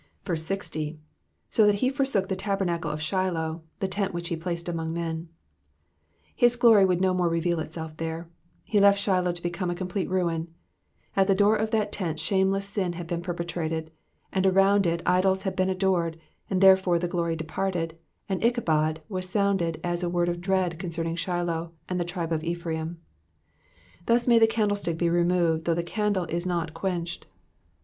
[0.33, 0.97] 60.
[1.51, 5.27] ^ that he forsook the tabernacle of Shiloh^ the tent which he placed among men,^^
[6.35, 8.27] His glory would no more reveal itself there,
[8.63, 10.47] he left Shiloh to become a complete ruin.
[11.15, 13.91] At the door of that tent shameless sin had been perpetrated,
[14.33, 16.17] and all around it idols had been adored,
[16.49, 17.95] and therefore the glory departed,
[18.27, 22.43] and Ichabod was sounded as a word of dread concerning Shiloh and the tribe of
[22.43, 22.99] Ephraim.
[24.07, 27.27] Thus may the candlestick be removed though the candle is not quenched.